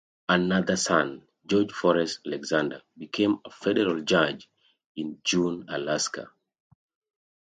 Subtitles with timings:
[0.27, 4.49] Another son, George Forrest Alexander, became a federal judge
[4.95, 6.27] in Juneau, Alaska.